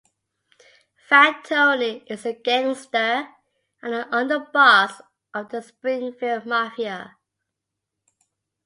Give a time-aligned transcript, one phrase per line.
[1.07, 3.27] Fat Tony is a gangster
[3.83, 4.99] and the underboss
[5.31, 7.17] of the Springfield Mafia.